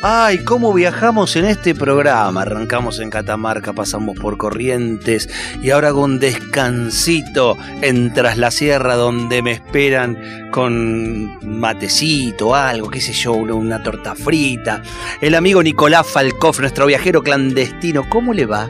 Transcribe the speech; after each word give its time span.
Ay, 0.00 0.44
cómo 0.44 0.72
viajamos 0.72 1.34
en 1.34 1.44
este 1.44 1.74
programa. 1.74 2.42
Arrancamos 2.42 3.00
en 3.00 3.10
Catamarca, 3.10 3.72
pasamos 3.72 4.16
por 4.16 4.38
Corrientes 4.38 5.28
y 5.60 5.70
ahora 5.70 5.90
con 5.90 6.12
un 6.12 6.20
descansito 6.20 7.56
en 7.82 8.14
Tras 8.14 8.38
la 8.38 8.52
Sierra 8.52 8.94
donde 8.94 9.42
me 9.42 9.50
esperan 9.50 10.50
con 10.52 11.58
matecito, 11.60 12.54
algo, 12.54 12.90
qué 12.90 13.00
sé 13.00 13.12
yo, 13.12 13.32
una 13.32 13.82
torta 13.82 14.14
frita. 14.14 14.82
El 15.20 15.34
amigo 15.34 15.64
Nicolás 15.64 16.06
Falcoff, 16.06 16.60
nuestro 16.60 16.86
viajero 16.86 17.20
clandestino, 17.20 18.04
¿cómo 18.08 18.32
le 18.32 18.46
va? 18.46 18.68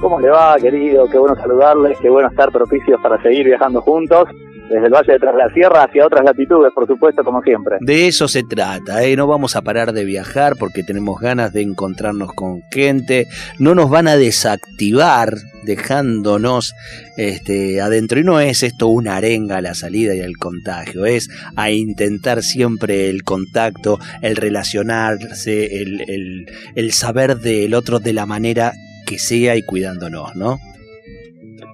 ¿Cómo 0.00 0.18
le 0.18 0.28
va, 0.28 0.56
querido? 0.56 1.08
Qué 1.08 1.18
bueno 1.18 1.36
saludarles, 1.36 1.96
qué 2.00 2.10
bueno 2.10 2.30
estar 2.30 2.50
propicios 2.50 3.00
para 3.00 3.22
seguir 3.22 3.46
viajando 3.46 3.80
juntos 3.80 4.28
desde 4.70 4.86
el 4.86 4.92
Valle 4.92 5.18
de 5.18 5.32
la 5.36 5.48
Sierra 5.52 5.84
hacia 5.84 6.06
otras 6.06 6.24
latitudes, 6.24 6.72
por 6.72 6.86
supuesto, 6.86 7.24
como 7.24 7.42
siempre. 7.42 7.76
De 7.80 8.06
eso 8.06 8.28
se 8.28 8.44
trata, 8.44 9.02
¿eh? 9.04 9.16
no 9.16 9.26
vamos 9.26 9.56
a 9.56 9.62
parar 9.62 9.92
de 9.92 10.04
viajar 10.04 10.54
porque 10.58 10.84
tenemos 10.84 11.20
ganas 11.20 11.52
de 11.52 11.62
encontrarnos 11.62 12.32
con 12.32 12.62
gente, 12.70 13.26
no 13.58 13.74
nos 13.74 13.90
van 13.90 14.06
a 14.06 14.16
desactivar 14.16 15.34
dejándonos 15.64 16.74
este, 17.16 17.80
adentro 17.80 18.20
y 18.20 18.24
no 18.24 18.40
es 18.40 18.62
esto 18.62 18.86
una 18.86 19.16
arenga 19.16 19.56
a 19.56 19.62
la 19.62 19.74
salida 19.74 20.14
y 20.14 20.20
al 20.20 20.36
contagio, 20.36 21.04
es 21.04 21.28
a 21.56 21.70
intentar 21.70 22.42
siempre 22.42 23.10
el 23.10 23.24
contacto, 23.24 23.98
el 24.22 24.36
relacionarse, 24.36 25.82
el, 25.82 26.00
el, 26.08 26.46
el 26.76 26.92
saber 26.92 27.38
del 27.38 27.74
otro 27.74 27.98
de 27.98 28.12
la 28.12 28.24
manera 28.24 28.72
que 29.06 29.18
sea 29.18 29.56
y 29.56 29.62
cuidándonos, 29.62 30.36
¿no? 30.36 30.58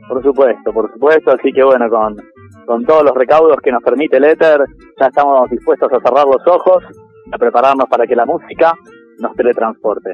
Por 0.09 0.23
supuesto, 0.23 0.73
por 0.73 0.91
supuesto, 0.92 1.33
así 1.33 1.53
que 1.53 1.63
bueno, 1.63 1.89
con 1.91 2.17
con 2.67 2.84
todos 2.84 3.05
los 3.05 3.14
recaudos 3.14 3.56
que 3.62 3.72
nos 3.72 3.83
permite 3.83 4.17
el 4.17 4.25
éter, 4.25 4.61
ya 5.00 5.06
estamos 5.06 5.48
dispuestos 5.50 5.91
a 5.92 6.00
cerrar 6.00 6.27
los 6.27 6.47
ojos, 6.47 6.83
a 7.33 7.39
prepararnos 7.39 7.89
para 7.89 8.06
que 8.06 8.17
la 8.17 8.27
música 8.27 8.75
nos 9.19 9.34
teletransporte. 9.34 10.11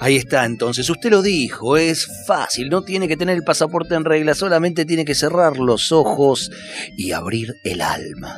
Ahí 0.00 0.16
está, 0.16 0.44
entonces, 0.44 0.88
usted 0.88 1.10
lo 1.10 1.22
dijo, 1.22 1.76
es 1.76 2.06
fácil, 2.26 2.68
no 2.68 2.82
tiene 2.82 3.08
que 3.08 3.16
tener 3.16 3.36
el 3.36 3.44
pasaporte 3.44 3.94
en 3.94 4.04
regla, 4.04 4.34
solamente 4.34 4.84
tiene 4.84 5.04
que 5.04 5.14
cerrar 5.14 5.56
los 5.58 5.90
ojos 5.90 6.50
y 6.96 7.12
abrir 7.12 7.54
el 7.64 7.80
alma. 7.80 8.36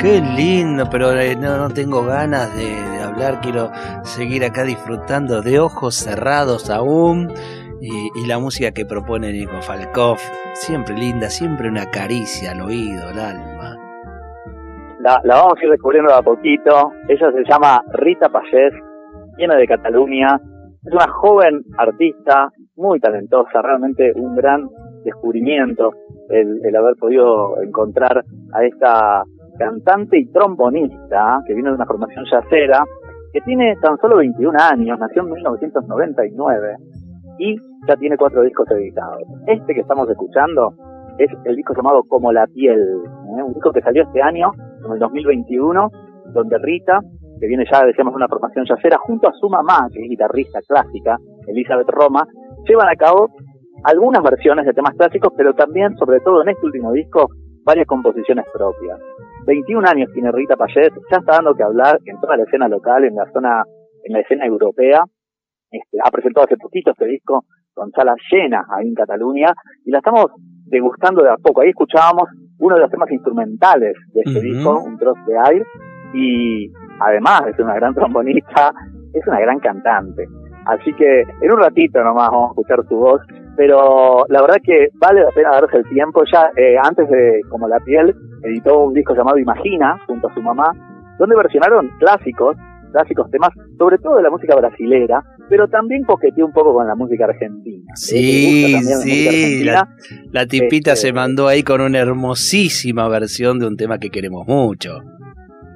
Qué 0.00 0.20
lindo, 0.20 0.84
pero 0.88 1.10
eh, 1.10 1.34
no, 1.34 1.56
no 1.56 1.70
tengo 1.70 2.04
ganas 2.04 2.56
de, 2.56 3.02
hablar, 3.02 3.40
quiero 3.40 3.70
seguir 4.04 4.44
acá 4.44 4.62
disfrutando 4.62 5.42
de 5.42 5.58
ojos 5.58 5.96
cerrados 5.96 6.70
aún 6.70 7.32
y, 7.80 8.24
la 8.28 8.38
música 8.38 8.70
que 8.70 8.86
propone 8.86 9.32
Nico 9.32 9.60
Falkov, 9.60 10.18
siempre 10.54 10.96
linda, 10.96 11.28
siempre 11.28 11.68
una 11.68 11.86
caricia 11.86 12.52
al 12.52 12.60
oído, 12.60 13.08
al 13.08 13.18
alma. 13.18 13.76
La, 15.00 15.20
vamos 15.24 15.54
a 15.60 15.64
ir 15.64 15.70
descubriendo 15.72 16.12
de 16.12 16.18
a 16.18 16.22
poquito, 16.22 16.92
ella 17.08 17.32
se 17.32 17.50
llama 17.50 17.82
Rita 17.94 18.28
Payés, 18.28 18.74
viene 19.36 19.56
de 19.56 19.66
Cataluña, 19.66 20.40
es 20.84 20.92
una 20.92 21.08
joven 21.08 21.64
artista, 21.76 22.52
muy 22.76 23.00
talentosa, 23.00 23.62
realmente 23.62 24.12
un 24.14 24.36
gran 24.36 24.68
descubrimiento 25.02 25.90
el 26.30 26.76
haber 26.76 26.94
podido 26.94 27.60
encontrar 27.62 28.22
a 28.52 28.64
esta 28.64 29.24
cantante 29.58 30.18
y 30.18 30.26
trombonista, 30.32 31.40
que 31.46 31.54
viene 31.54 31.70
de 31.70 31.76
una 31.76 31.86
formación 31.86 32.24
yacera, 32.30 32.84
que 33.32 33.40
tiene 33.42 33.76
tan 33.82 33.98
solo 33.98 34.16
21 34.16 34.56
años, 34.58 34.98
nació 34.98 35.22
en 35.22 35.30
1999 35.30 36.76
y 37.38 37.56
ya 37.86 37.96
tiene 37.96 38.16
cuatro 38.16 38.42
discos 38.42 38.70
editados. 38.70 39.22
Este 39.46 39.74
que 39.74 39.80
estamos 39.80 40.08
escuchando 40.08 40.72
es 41.18 41.30
el 41.44 41.56
disco 41.56 41.74
llamado 41.74 42.02
Como 42.04 42.32
la 42.32 42.46
piel, 42.46 42.80
¿eh? 42.80 43.42
un 43.42 43.52
disco 43.52 43.72
que 43.72 43.82
salió 43.82 44.02
este 44.02 44.22
año, 44.22 44.50
en 44.84 44.92
el 44.92 44.98
2021, 44.98 45.90
donde 46.32 46.58
Rita, 46.58 47.00
que 47.40 47.46
viene 47.46 47.64
ya, 47.70 47.84
decíamos, 47.84 48.12
de 48.12 48.16
una 48.16 48.28
formación 48.28 48.64
yacera, 48.66 48.98
junto 48.98 49.28
a 49.28 49.32
su 49.32 49.48
mamá, 49.48 49.88
que 49.92 50.00
es 50.02 50.08
guitarrista 50.08 50.60
clásica, 50.66 51.16
Elizabeth 51.46 51.88
Roma, 51.88 52.26
llevan 52.66 52.88
a 52.88 52.96
cabo 52.96 53.28
algunas 53.84 54.22
versiones 54.22 54.66
de 54.66 54.72
temas 54.72 54.94
clásicos, 54.94 55.32
pero 55.36 55.54
también, 55.54 55.96
sobre 55.96 56.20
todo 56.20 56.42
en 56.42 56.50
este 56.50 56.66
último 56.66 56.92
disco, 56.92 57.28
varias 57.64 57.86
composiciones 57.86 58.44
propias. 58.52 58.98
21 59.48 59.88
años 59.88 60.10
tiene 60.12 60.30
Rita 60.30 60.56
Payet, 60.56 60.92
ya 61.10 61.16
está 61.16 61.36
dando 61.36 61.54
que 61.54 61.62
hablar 61.62 61.98
en 62.04 62.20
toda 62.20 62.36
la 62.36 62.42
escena 62.42 62.68
local, 62.68 63.04
en 63.04 63.14
la 63.14 63.24
zona, 63.32 63.62
en 64.04 64.12
la 64.12 64.20
escena 64.20 64.44
europea. 64.44 65.02
Este, 65.70 65.96
ha 66.04 66.10
presentado 66.10 66.44
hace 66.44 66.58
poquito 66.58 66.90
este 66.90 67.06
disco 67.06 67.44
con 67.72 67.90
salas 67.92 68.16
llenas 68.30 68.66
ahí 68.76 68.88
en 68.88 68.94
Cataluña 68.94 69.54
y 69.86 69.90
la 69.90 69.98
estamos 69.98 70.26
degustando 70.66 71.22
de 71.22 71.30
a 71.30 71.36
poco. 71.42 71.62
Ahí 71.62 71.70
escuchábamos 71.70 72.28
uno 72.58 72.74
de 72.74 72.82
los 72.82 72.90
temas 72.90 73.10
instrumentales 73.10 73.96
de 74.12 74.20
este 74.22 74.38
uh 74.38 74.42
-huh. 74.42 74.54
disco, 74.54 74.82
un 74.84 74.98
trozo 74.98 75.20
de 75.26 75.38
aire, 75.38 75.64
y 76.12 76.70
además 77.00 77.44
es 77.48 77.58
una 77.58 77.74
gran 77.74 77.94
trombonista, 77.98 78.74
es 79.14 79.26
una 79.26 79.40
gran 79.40 79.60
cantante. 79.60 80.26
Así 80.66 80.92
que 80.92 81.22
en 81.22 81.50
un 81.50 81.58
ratito 81.58 82.04
nomás 82.04 82.28
vamos 82.28 82.48
a 82.48 82.52
escuchar 82.52 82.84
su 82.86 82.96
voz, 82.96 83.22
pero 83.58 84.24
la 84.28 84.40
verdad 84.40 84.58
que 84.62 84.86
vale 84.94 85.20
la 85.20 85.32
pena 85.32 85.50
darse 85.50 85.78
el 85.78 85.88
tiempo. 85.88 86.22
Ya 86.32 86.48
eh, 86.56 86.76
antes 86.80 87.10
de 87.10 87.40
Como 87.50 87.66
la 87.66 87.80
piel, 87.80 88.14
editó 88.44 88.78
un 88.78 88.94
disco 88.94 89.16
llamado 89.16 89.36
Imagina, 89.36 89.98
junto 90.06 90.28
a 90.28 90.34
su 90.34 90.40
mamá, 90.40 90.70
donde 91.18 91.34
versionaron 91.34 91.90
clásicos, 91.98 92.56
clásicos 92.92 93.28
temas, 93.32 93.50
sobre 93.76 93.98
todo 93.98 94.18
de 94.18 94.22
la 94.22 94.30
música 94.30 94.54
brasilera, 94.54 95.24
pero 95.48 95.66
también 95.66 96.04
coqueteó 96.04 96.46
un 96.46 96.52
poco 96.52 96.72
con 96.72 96.86
la 96.86 96.94
música 96.94 97.24
argentina. 97.24 97.92
Sí, 97.96 98.80
sí, 98.80 99.64
la, 99.64 99.88
la, 100.30 100.46
tipita 100.46 100.92
este, 100.92 101.08
se 101.08 101.12
mandó 101.12 101.48
ahí 101.48 101.64
con 101.64 101.80
una 101.80 101.98
hermosísima 101.98 103.08
versión 103.08 103.58
de 103.58 103.66
un 103.66 103.76
tema 103.76 103.98
que 103.98 104.10
queremos 104.10 104.46
mucho. 104.46 105.00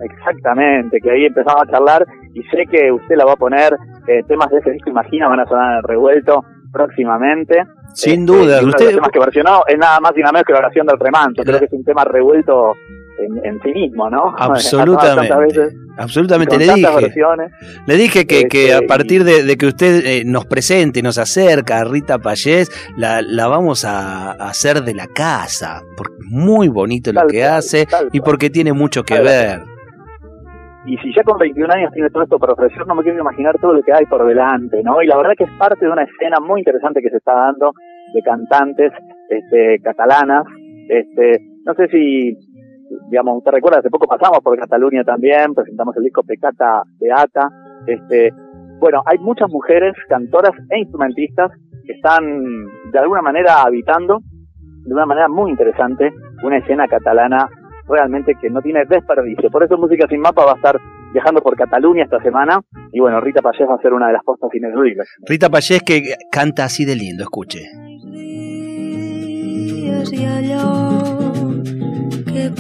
Exactamente, 0.00 1.00
que 1.00 1.10
ahí 1.10 1.25
empezamos 1.25 1.62
a 1.62 1.70
charlar 1.70 2.06
y 2.32 2.43
sé 2.44 2.64
que 2.70 2.93
usted 2.93 3.16
la 3.16 3.25
va 3.25 3.32
a 3.32 3.37
poner, 3.37 3.76
eh, 4.06 4.23
temas 4.28 4.50
de 4.50 4.58
ese 4.58 4.70
disco 4.70 4.90
Imagina 4.90 5.26
van 5.26 5.40
a 5.40 5.46
sonar 5.46 5.73
en 5.73 5.76
el 5.78 5.82
revuelto 5.82 6.44
próximamente. 6.72 7.64
Sin 7.94 8.24
duda, 8.24 8.60
uno 8.60 8.69
usted... 8.69 8.86
de 8.86 8.92
los 8.92 8.94
temas 8.94 9.10
que 9.10 9.19
versionó 9.19 9.62
es 9.66 9.78
nada 9.78 10.00
más 10.00 10.12
y 10.16 10.20
nada 10.20 10.32
menos 10.32 10.46
que 10.46 10.52
la 10.52 10.60
oración 10.60 10.86
del 10.86 10.98
remanso, 10.98 11.42
creo 11.42 11.58
que 11.58 11.66
es 11.66 11.72
un 11.72 11.84
tema 11.84 12.04
revuelto 12.04 12.74
en, 13.19 13.44
en, 13.44 13.60
sí 13.62 13.72
mismo, 13.72 14.08
¿no? 14.08 14.34
Absolutamente. 14.38 15.76
Absolutamente, 15.98 16.56
le 16.56 16.72
dije. 16.72 16.90
Versiones. 16.90 17.52
Le 17.86 17.96
dije 17.96 18.26
que, 18.26 18.48
que 18.48 18.72
a 18.72 18.80
partir 18.80 19.24
de, 19.24 19.42
de 19.42 19.56
que 19.58 19.66
usted 19.66 20.06
eh, 20.06 20.22
nos 20.24 20.46
presente 20.46 21.00
y 21.00 21.02
nos 21.02 21.19
acerca 21.19 21.80
a 21.80 21.84
Rita 21.84 22.19
Payés, 22.19 22.70
la, 22.96 23.20
la 23.20 23.46
vamos 23.46 23.84
a, 23.84 24.32
a, 24.32 24.48
hacer 24.48 24.82
de 24.84 24.94
la 24.94 25.06
casa. 25.06 25.82
Porque 25.96 26.14
es 26.20 26.30
muy 26.30 26.68
bonito 26.68 27.12
lo 27.12 27.26
que 27.26 27.44
hace 27.44 27.86
y 28.10 28.20
porque 28.20 28.48
tiene 28.48 28.72
mucho 28.72 29.04
que 29.04 29.20
ver. 29.20 29.64
Y 30.84 30.96
si 30.99 31.14
ya 31.14 31.23
con 31.23 31.38
21 31.38 31.73
años 31.73 31.93
tiene 31.93 32.11
todo 32.11 32.25
esto 32.25 32.38
para 32.38 32.55
ofrecer, 32.55 32.87
no 32.87 32.94
me 32.94 33.02
quiero 33.02 33.20
imaginar 33.20 33.56
todo 33.61 33.73
lo 33.73 33.82
que 33.82 33.93
hay 33.93 34.05
por 34.06 34.26
delante, 34.26 34.82
¿no? 34.82 35.00
Y 35.00 35.06
la 35.06 35.17
verdad 35.17 35.34
que 35.37 35.44
es 35.44 35.50
parte 35.58 35.84
de 35.84 35.93
una 35.93 36.02
escena 36.02 36.38
muy 36.40 36.61
interesante 36.61 37.00
que 37.00 37.11
se 37.11 37.19
está 37.19 37.34
dando 37.34 37.73
de 38.12 38.23
cantantes 38.23 38.93
este, 39.29 39.79
catalanas. 39.82 40.44
Este, 40.88 41.38
no 41.64 41.75
sé 41.75 41.87
si 41.88 42.37
digamos, 43.08 43.38
usted 43.38 43.52
recuerda, 43.52 43.79
hace 43.79 43.90
poco 43.90 44.06
pasamos 44.06 44.40
por 44.40 44.58
Cataluña 44.58 45.05
también, 45.05 45.55
presentamos 45.55 45.96
el 45.96 46.05
disco 46.05 46.23
Pecata 46.23 46.82
Beata, 47.00 47.49
Este, 47.87 48.32
bueno, 48.81 49.02
hay 49.06 49.19
muchas 49.19 49.49
mujeres 49.49 49.94
cantoras 50.08 50.52
e 50.70 50.78
instrumentistas 50.81 51.52
que 51.87 51.93
están 51.93 52.23
de 52.93 52.99
alguna 52.99 53.23
manera 53.23 53.62
habitando 53.62 54.19
de 54.85 54.93
una 54.93 55.06
manera 55.06 55.28
muy 55.28 55.50
interesante 55.50 56.12
una 56.43 56.58
escena 56.58 56.88
catalana 56.88 57.49
realmente 57.92 58.34
que 58.40 58.50
no 58.50 58.60
tiene 58.60 58.84
desperdicio. 58.86 59.50
Por 59.50 59.62
eso 59.62 59.76
Música 59.76 60.06
Sin 60.08 60.20
Mapa 60.20 60.44
va 60.44 60.52
a 60.52 60.56
estar 60.56 60.80
viajando 61.12 61.42
por 61.42 61.56
Cataluña 61.56 62.04
esta 62.04 62.20
semana 62.22 62.60
y 62.92 63.00
bueno, 63.00 63.20
Rita 63.20 63.42
Payés 63.42 63.68
va 63.68 63.74
a 63.74 63.82
ser 63.82 63.92
una 63.92 64.06
de 64.06 64.14
las 64.14 64.24
postas 64.24 64.50
ineludibles. 64.54 65.08
Rita 65.26 65.50
Payés 65.50 65.82
que 65.82 66.14
canta 66.30 66.64
así 66.64 66.84
de 66.84 66.96
lindo, 66.96 67.22
escuche. 67.24 67.60
que 72.32 72.50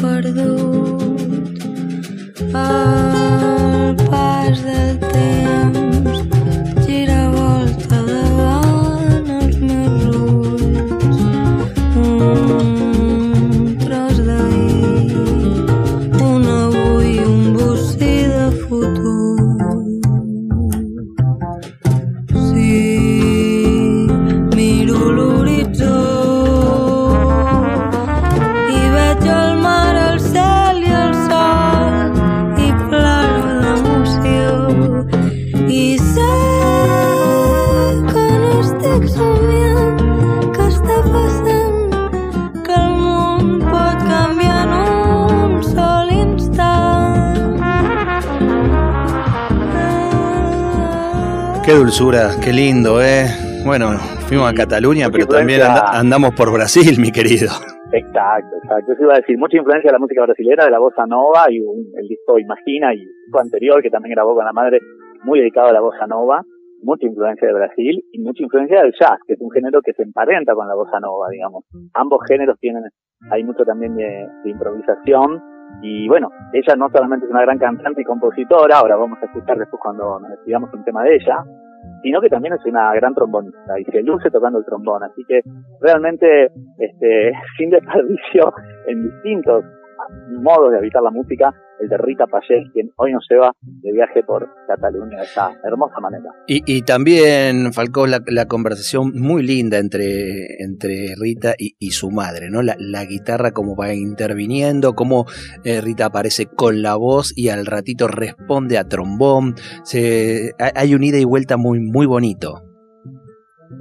Qué 51.64 51.74
dulzura, 51.78 52.34
qué 52.42 52.52
lindo, 52.52 53.00
¿eh? 53.00 53.30
Bueno, 53.64 53.94
fuimos 54.26 54.50
a 54.50 54.52
Cataluña, 54.52 55.06
pero 55.12 55.26
también 55.26 55.62
andamos 55.62 56.34
por 56.34 56.52
Brasil, 56.52 56.98
mi 56.98 57.12
querido. 57.12 57.54
Exacto, 57.92 58.50
exacto. 58.64 58.92
Eso 58.92 59.02
iba 59.04 59.14
a 59.14 59.22
decir, 59.22 59.38
mucha 59.38 59.58
influencia 59.58 59.88
de 59.88 59.92
la 59.92 60.00
música 60.00 60.22
brasileña, 60.22 60.64
de 60.64 60.72
la 60.72 60.80
bossa 60.80 61.06
nova 61.06 61.46
y 61.50 61.58
el 61.58 62.08
disco 62.08 62.36
Imagina 62.40 62.92
y 62.92 63.02
el 63.02 63.06
disco 63.06 63.38
anterior 63.38 63.80
que 63.80 63.90
también 63.90 64.14
grabó 64.16 64.34
con 64.34 64.44
la 64.44 64.52
madre, 64.52 64.80
muy 65.22 65.38
dedicado 65.38 65.68
a 65.68 65.72
la 65.72 65.80
bossa 65.80 66.04
nova, 66.08 66.42
mucha 66.82 67.06
influencia 67.06 67.46
de 67.46 67.54
Brasil 67.54 68.02
y 68.10 68.18
mucha 68.18 68.42
influencia 68.42 68.82
del 68.82 68.92
jazz, 68.98 69.20
que 69.24 69.34
es 69.34 69.40
un 69.40 69.52
género 69.52 69.82
que 69.82 69.92
se 69.92 70.02
emparenta 70.02 70.54
con 70.54 70.66
la 70.66 70.74
bossa 70.74 70.98
nova, 70.98 71.28
digamos. 71.30 71.62
Ambos 71.94 72.22
géneros 72.26 72.58
tienen, 72.58 72.82
hay 73.30 73.44
mucho 73.44 73.62
también 73.64 73.94
de 73.94 74.26
improvisación 74.46 75.40
y 75.80 76.08
bueno, 76.08 76.30
ella 76.52 76.76
no 76.76 76.88
solamente 76.90 77.26
es 77.26 77.30
una 77.32 77.42
gran 77.42 77.58
cantante 77.58 78.02
y 78.02 78.04
compositora, 78.04 78.78
ahora 78.78 78.96
vamos 78.96 79.18
a 79.22 79.26
escuchar 79.26 79.58
después 79.58 79.80
cuando 79.82 80.20
nos 80.20 80.30
despidamos 80.30 80.72
un 80.72 80.84
tema 80.84 81.02
de 81.02 81.16
ella, 81.16 81.44
sino 82.02 82.20
que 82.20 82.28
también 82.28 82.54
es 82.54 82.64
una 82.64 82.92
gran 82.94 83.14
trombonista 83.14 83.78
y 83.78 83.84
se 83.84 84.02
luce 84.02 84.30
tocando 84.30 84.58
el 84.58 84.64
trombón. 84.64 85.02
Así 85.04 85.24
que 85.24 85.40
realmente, 85.80 86.50
este, 86.78 87.32
sin 87.56 87.70
desperdicio, 87.70 88.52
en 88.86 89.04
distintos 89.04 89.64
modos 90.40 90.72
de 90.72 90.78
habitar 90.78 91.02
la 91.02 91.10
música, 91.10 91.54
el 91.82 91.88
de 91.88 91.96
Rita 91.98 92.26
Payés, 92.26 92.70
quien 92.72 92.90
hoy 92.96 93.12
nos 93.12 93.26
lleva 93.28 93.52
de 93.60 93.92
viaje 93.92 94.22
por 94.22 94.48
Cataluña 94.66 95.18
de 95.18 95.24
esta 95.24 95.52
hermosa 95.64 96.00
manera. 96.00 96.30
Y, 96.46 96.82
también, 96.82 97.72
Falcó, 97.72 98.06
la, 98.06 98.46
conversación 98.46 99.12
muy 99.14 99.42
linda 99.42 99.78
entre, 99.78 100.62
entre 100.62 101.14
Rita 101.18 101.54
y, 101.58 101.90
su 101.90 102.10
madre, 102.10 102.50
¿no? 102.50 102.62
La, 102.62 103.04
guitarra 103.04 103.50
como 103.50 103.74
va 103.76 103.92
interviniendo, 103.92 104.94
cómo 104.94 105.26
eh, 105.64 105.80
Rita 105.80 106.06
aparece 106.06 106.46
con 106.46 106.82
la 106.82 106.94
voz 106.94 107.36
y 107.36 107.48
al 107.48 107.66
ratito 107.66 108.06
responde 108.06 108.78
a 108.78 108.84
trombón. 108.84 109.54
Se, 109.82 110.52
hay 110.58 110.94
un 110.94 111.02
ida 111.02 111.18
y 111.18 111.24
vuelta 111.24 111.56
muy, 111.56 111.80
muy 111.80 112.06
bonito. 112.06 112.62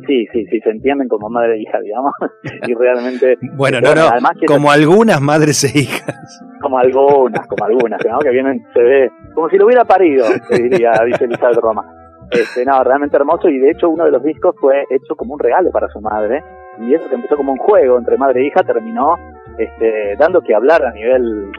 Sí, 0.07 0.25
sí, 0.33 0.45
sí, 0.49 0.59
se 0.61 0.69
entienden 0.69 1.07
como 1.07 1.29
madre 1.29 1.57
e 1.57 1.61
hija, 1.61 1.79
digamos. 1.79 2.13
y 2.67 2.73
realmente. 2.73 3.37
Bueno, 3.55 3.81
no, 3.81 3.93
no. 3.93 4.09
como 4.47 4.71
algunas 4.71 5.21
madres 5.21 5.63
e 5.63 5.79
hijas. 5.79 6.41
Como 6.71 6.79
algunas, 6.79 7.47
como 7.47 7.65
algunas, 7.65 7.99
Que 8.23 8.29
vienen, 8.29 8.65
se 8.73 8.81
ve. 8.81 9.11
Como 9.35 9.49
si 9.49 9.57
lo 9.57 9.65
hubiera 9.65 9.83
parido, 9.83 10.25
diría, 10.49 10.93
dice 11.05 11.25
Elizabeth 11.25 11.57
Roma. 11.57 11.83
Este, 12.31 12.63
no, 12.63 12.81
realmente 12.81 13.17
hermoso. 13.17 13.49
Y 13.49 13.59
de 13.59 13.71
hecho, 13.71 13.89
uno 13.89 14.05
de 14.05 14.11
los 14.11 14.23
discos 14.23 14.55
fue 14.57 14.85
hecho 14.89 15.17
como 15.17 15.33
un 15.33 15.39
regalo 15.39 15.69
para 15.69 15.89
su 15.89 15.99
madre. 15.99 16.41
Y 16.79 16.93
eso 16.93 17.09
que 17.09 17.15
empezó 17.15 17.35
como 17.35 17.51
un 17.51 17.57
juego 17.57 17.97
entre 17.97 18.17
madre 18.17 18.41
e 18.41 18.47
hija 18.47 18.63
terminó 18.63 19.17
este, 19.57 20.15
dando 20.17 20.39
que 20.41 20.55
hablar 20.55 20.85
a 20.85 20.93
nivel 20.93 21.51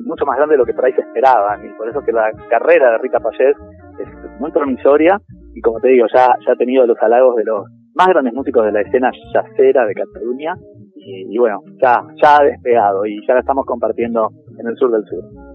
mucho 0.00 0.26
más 0.26 0.36
grande 0.36 0.54
de 0.54 0.58
lo 0.58 0.66
que 0.66 0.74
por 0.74 0.84
ahí 0.84 0.94
se 0.94 1.02
esperaban. 1.02 1.64
Y 1.64 1.68
por 1.74 1.88
eso 1.88 2.00
que 2.02 2.10
la 2.10 2.32
carrera 2.48 2.90
de 2.90 2.98
Rita 2.98 3.20
Payés 3.20 3.56
es 4.00 4.40
muy 4.40 4.50
promisoria 4.50 5.20
y 5.54 5.60
como 5.60 5.78
te 5.78 5.88
digo, 5.88 6.06
ya, 6.12 6.26
ya 6.44 6.52
ha 6.54 6.56
tenido 6.56 6.84
los 6.86 6.98
halagos 7.00 7.36
de 7.36 7.44
los 7.44 7.66
más 7.94 8.08
grandes 8.08 8.34
músicos 8.34 8.64
de 8.64 8.72
la 8.72 8.80
escena 8.80 9.12
yacera 9.32 9.86
de 9.86 9.94
Cataluña 9.94 10.54
y, 11.00 11.34
y 11.34 11.38
bueno, 11.38 11.62
ya, 11.80 12.02
ya 12.22 12.38
ha 12.38 12.44
despegado 12.44 13.04
y 13.06 13.20
ya 13.26 13.34
la 13.34 13.40
estamos 13.40 13.64
compartiendo 13.66 14.30
en 14.58 14.66
el 14.66 14.76
sur 14.76 14.90
del 14.92 15.04
sur. 15.04 15.49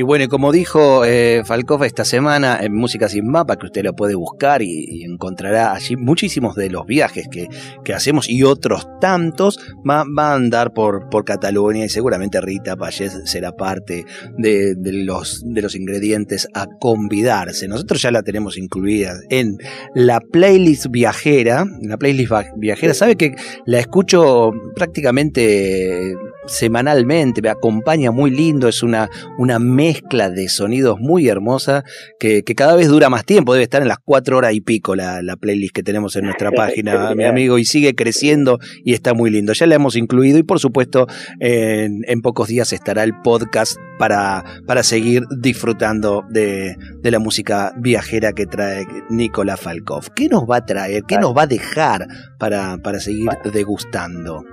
Y 0.00 0.02
bueno, 0.02 0.26
como 0.30 0.50
dijo 0.50 1.04
eh, 1.04 1.42
Falcofa 1.44 1.84
esta 1.84 2.06
semana 2.06 2.58
en 2.62 2.74
Música 2.74 3.06
Sin 3.10 3.28
Mapa, 3.28 3.56
que 3.56 3.66
usted 3.66 3.84
lo 3.84 3.94
puede 3.94 4.14
buscar 4.14 4.62
y, 4.62 5.04
encontrará 5.04 5.74
allí 5.74 5.94
muchísimos 5.94 6.54
de 6.54 6.70
los 6.70 6.86
viajes 6.86 7.28
que, 7.30 7.48
hacemos 7.92 8.30
y 8.30 8.42
otros 8.42 8.88
tantos, 8.98 9.58
va, 9.86 10.06
a 10.16 10.34
andar 10.34 10.72
por, 10.72 11.10
por 11.10 11.26
Cataluña 11.26 11.84
y 11.84 11.90
seguramente 11.90 12.40
Rita 12.40 12.76
Payés 12.76 13.20
será 13.26 13.52
parte 13.52 14.06
de, 14.38 14.74
los, 14.80 15.42
de 15.44 15.60
los 15.60 15.74
ingredientes 15.74 16.48
a 16.54 16.66
convidarse. 16.80 17.68
Nosotros 17.68 18.00
ya 18.00 18.10
la 18.10 18.22
tenemos 18.22 18.56
incluida 18.56 19.12
en 19.28 19.58
la 19.94 20.20
playlist 20.20 20.86
viajera, 20.88 21.66
la 21.82 21.98
playlist 21.98 22.32
viajera, 22.56 22.94
sabe 22.94 23.16
que 23.16 23.34
la 23.66 23.80
escucho 23.80 24.52
prácticamente 24.74 26.14
semanalmente, 26.50 27.40
me 27.40 27.48
acompaña 27.48 28.10
muy 28.10 28.30
lindo, 28.30 28.68
es 28.68 28.82
una, 28.82 29.08
una 29.38 29.58
mezcla 29.58 30.30
de 30.30 30.48
sonidos 30.48 30.98
muy 30.98 31.28
hermosa 31.28 31.84
que, 32.18 32.42
cada 32.42 32.74
vez 32.74 32.88
dura 32.88 33.08
más 33.08 33.24
tiempo, 33.24 33.54
debe 33.54 33.62
estar 33.62 33.80
en 33.80 33.88
las 33.88 33.98
cuatro 34.04 34.36
horas 34.36 34.52
y 34.52 34.60
pico 34.60 34.96
la, 34.96 35.22
playlist 35.40 35.72
que 35.72 35.82
tenemos 35.82 36.16
en 36.16 36.24
nuestra 36.24 36.50
página, 36.56 37.14
mi 37.14 37.24
amigo, 37.24 37.58
y 37.58 37.64
sigue 37.64 37.94
creciendo 37.94 38.58
y 38.84 38.92
está 38.92 39.14
muy 39.14 39.30
lindo. 39.30 39.52
Ya 39.52 39.66
la 39.66 39.76
hemos 39.76 39.96
incluido 39.96 40.38
y 40.38 40.42
por 40.42 40.58
supuesto 40.58 41.06
en, 41.38 42.20
pocos 42.20 42.48
días 42.48 42.72
estará 42.72 43.04
el 43.04 43.14
podcast 43.22 43.76
para, 43.98 44.44
para 44.66 44.82
seguir 44.82 45.22
disfrutando 45.38 46.24
de, 46.28 46.76
de 47.00 47.10
la 47.10 47.18
música 47.18 47.72
viajera 47.78 48.32
que 48.32 48.46
trae 48.46 48.84
Nicolás 49.08 49.60
Falkov. 49.60 50.12
¿Qué 50.14 50.28
nos 50.28 50.42
va 50.42 50.56
a 50.56 50.66
traer? 50.66 51.04
¿Qué 51.04 51.16
nos 51.16 51.34
va 51.34 51.42
a 51.42 51.46
dejar 51.46 52.06
para, 52.38 52.76
para 52.78 53.00
seguir 53.00 53.28
degustando? 53.52 54.44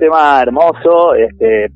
Tema 0.00 0.42
hermoso, 0.42 1.14
este, 1.14 1.68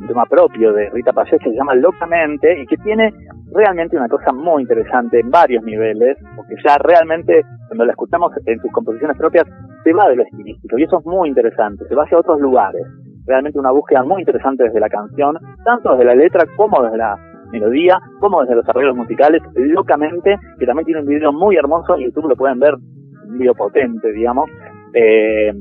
un 0.00 0.08
tema 0.08 0.24
propio 0.24 0.72
de 0.72 0.90
Rita 0.90 1.12
Payés 1.12 1.38
que 1.38 1.50
se 1.50 1.56
llama 1.56 1.74
Locamente 1.74 2.60
y 2.60 2.66
que 2.66 2.76
tiene 2.78 3.12
realmente 3.52 3.96
una 3.96 4.08
cosa 4.08 4.32
muy 4.32 4.62
interesante 4.62 5.20
en 5.20 5.30
varios 5.30 5.62
niveles, 5.62 6.16
porque 6.34 6.54
ya 6.64 6.78
realmente 6.78 7.42
cuando 7.68 7.84
la 7.84 7.92
escuchamos 7.92 8.32
en 8.46 8.58
sus 8.60 8.72
composiciones 8.72 9.16
propias 9.16 9.44
se 9.84 9.92
va 9.92 10.08
de 10.08 10.16
lo 10.16 10.22
estilístico 10.22 10.78
y 10.78 10.84
eso 10.84 10.98
es 10.98 11.06
muy 11.06 11.28
interesante, 11.28 11.86
se 11.86 11.94
va 11.94 12.04
hacia 12.04 12.18
otros 12.18 12.40
lugares. 12.40 12.82
Realmente 13.26 13.58
una 13.58 13.72
búsqueda 13.72 14.02
muy 14.04 14.22
interesante 14.22 14.64
desde 14.64 14.80
la 14.80 14.88
canción, 14.88 15.36
tanto 15.64 15.92
desde 15.92 16.04
la 16.04 16.14
letra 16.14 16.44
como 16.56 16.82
desde 16.82 16.96
la 16.96 17.16
melodía, 17.52 18.00
como 18.20 18.40
desde 18.40 18.56
los 18.56 18.68
arreglos 18.68 18.96
musicales, 18.96 19.42
locamente, 19.54 20.36
que 20.58 20.66
también 20.66 20.86
tiene 20.86 21.00
un 21.02 21.06
video 21.06 21.32
muy 21.32 21.56
hermoso, 21.56 21.94
en 21.94 22.04
YouTube 22.04 22.28
lo 22.28 22.36
pueden 22.36 22.58
ver, 22.58 22.74
un 22.74 23.38
video 23.38 23.54
potente, 23.54 24.12
digamos. 24.12 24.48
Eh, 24.94 25.52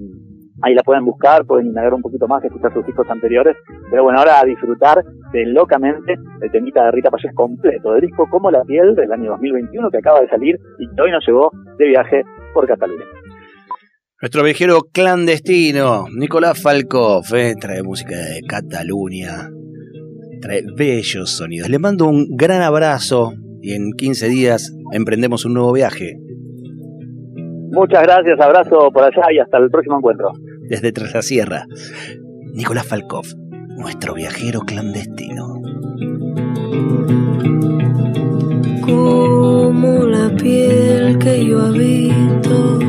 Ahí 0.66 0.74
la 0.74 0.82
pueden 0.82 1.06
buscar, 1.06 1.46
pueden 1.46 1.68
indagar 1.68 1.94
un 1.94 2.02
poquito 2.02 2.28
más, 2.28 2.44
escuchar 2.44 2.74
sus 2.74 2.84
discos 2.88 3.08
anteriores. 3.08 3.56
Pero 3.92 4.02
bueno, 4.02 4.18
ahora 4.18 4.40
a 4.40 4.46
disfrutar 4.46 4.98
de 5.32 5.46
locamente 5.46 6.16
el 6.42 6.52
temita 6.52 6.86
de 6.86 6.92
Rita 6.92 7.12
Payés 7.12 7.36
completo, 7.36 7.94
del 7.94 8.02
disco 8.02 8.28
Como 8.28 8.50
la 8.50 8.64
piel 8.64 8.96
del 8.96 9.12
año 9.12 9.30
2021 9.34 9.92
que 9.92 9.98
acaba 10.00 10.22
de 10.22 10.28
salir 10.28 10.58
y 10.80 10.88
que 10.88 11.02
hoy 11.04 11.12
nos 11.12 11.24
llevó 11.28 11.52
de 11.78 11.86
viaje 11.86 12.24
por 12.52 12.66
Cataluña. 12.66 13.06
Nuestro 14.20 14.44
viajero 14.44 14.80
clandestino, 14.92 16.06
Nicolás 16.18 16.60
Falkov, 16.60 17.26
eh, 17.36 17.54
trae 17.62 17.84
música 17.84 18.16
de 18.16 18.42
Cataluña, 18.50 19.52
trae 20.42 20.64
bellos 20.76 21.30
sonidos. 21.30 21.70
Le 21.70 21.78
mando 21.78 22.08
un 22.08 22.26
gran 22.36 22.64
abrazo 22.64 23.34
y 23.62 23.76
en 23.76 23.92
15 23.96 24.30
días 24.30 24.76
emprendemos 24.94 25.46
un 25.46 25.54
nuevo 25.54 25.74
viaje. 25.74 26.18
Muchas 27.72 28.02
gracias, 28.02 28.40
abrazo 28.40 28.90
por 28.92 29.04
allá 29.04 29.32
y 29.32 29.38
hasta 29.38 29.60
el 29.60 29.70
próximo 29.70 29.98
encuentro 29.98 30.32
desde 30.70 30.92
tras 30.92 31.14
la 31.14 31.22
sierra. 31.22 31.68
Nicolás 32.54 32.86
Falkov, 32.86 33.26
nuestro 33.78 34.14
viajero 34.14 34.62
clandestino. 34.62 35.62
Como 38.82 40.06
la 40.06 40.30
piel 40.36 41.18
que 41.18 41.46
yo 41.46 41.62
habito, 41.62 42.80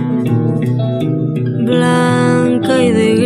blanca 1.64 2.84
y 2.84 2.92
de 2.92 3.25